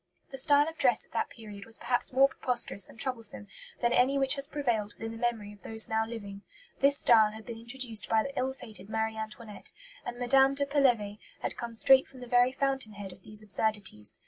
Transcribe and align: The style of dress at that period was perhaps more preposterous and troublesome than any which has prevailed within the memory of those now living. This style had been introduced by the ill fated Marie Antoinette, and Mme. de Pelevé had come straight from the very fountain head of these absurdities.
The 0.31 0.39
style 0.39 0.67
of 0.67 0.79
dress 0.79 1.05
at 1.05 1.11
that 1.11 1.29
period 1.29 1.63
was 1.63 1.77
perhaps 1.77 2.11
more 2.11 2.27
preposterous 2.27 2.89
and 2.89 2.99
troublesome 2.99 3.45
than 3.83 3.93
any 3.93 4.17
which 4.17 4.33
has 4.33 4.47
prevailed 4.47 4.93
within 4.93 5.11
the 5.11 5.17
memory 5.19 5.53
of 5.53 5.61
those 5.61 5.87
now 5.87 6.07
living. 6.07 6.41
This 6.79 6.97
style 6.99 7.33
had 7.33 7.45
been 7.45 7.59
introduced 7.59 8.09
by 8.09 8.23
the 8.23 8.35
ill 8.35 8.51
fated 8.51 8.89
Marie 8.89 9.15
Antoinette, 9.15 9.71
and 10.03 10.17
Mme. 10.17 10.55
de 10.55 10.65
Pelevé 10.65 11.19
had 11.41 11.55
come 11.55 11.75
straight 11.75 12.07
from 12.07 12.19
the 12.21 12.25
very 12.25 12.51
fountain 12.51 12.93
head 12.93 13.13
of 13.13 13.21
these 13.21 13.43
absurdities. 13.43 14.19